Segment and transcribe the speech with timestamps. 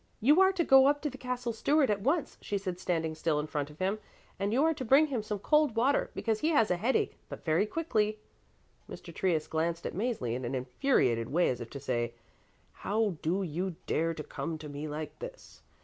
[0.19, 3.39] "You are to go up to the Castle Steward at once," she said standing still
[3.39, 3.99] in front of him,
[4.39, 7.19] "and you are to bring him some cold water, because he has a headache.
[7.29, 8.17] But very quickly."
[8.89, 9.13] Mr.
[9.13, 12.15] Trius glanced at Mäzli in an infuriated way as if to say:
[12.71, 15.61] "How do you dare to come to me like this?"